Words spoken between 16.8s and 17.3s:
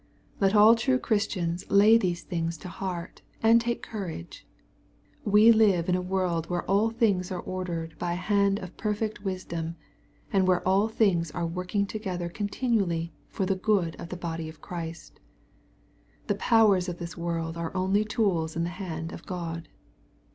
of this